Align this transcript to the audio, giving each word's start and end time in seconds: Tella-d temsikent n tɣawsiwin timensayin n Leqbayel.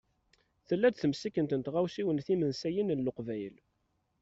Tella-d 0.67 0.95
temsikent 0.97 1.55
n 1.55 1.61
tɣawsiwin 1.61 2.23
timensayin 2.25 2.89
n 2.97 3.03
Leqbayel. 3.05 3.55